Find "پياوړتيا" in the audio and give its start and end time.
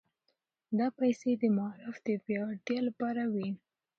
2.25-2.79